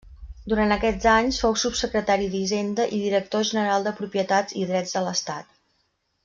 Durant 0.51 0.71
aquests 0.75 1.09
anys 1.15 1.37
fou 1.43 1.53
subsecretari 1.63 2.29
d'Hisenda 2.35 2.87
i 2.95 3.03
Director 3.03 3.45
General 3.51 3.87
de 3.89 3.95
Propietats 4.03 4.59
i 4.63 4.67
Drets 4.73 4.97
de 4.99 5.05
l'Estat. 5.11 5.55